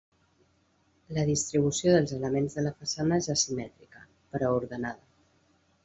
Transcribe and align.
La 1.17 1.25
distribució 1.27 1.93
dels 1.97 2.15
elements 2.17 2.57
de 2.61 2.65
la 2.69 2.73
façana 2.81 3.21
és 3.23 3.31
asimètrica, 3.37 4.05
però 4.35 4.55
ordenada. 4.63 5.11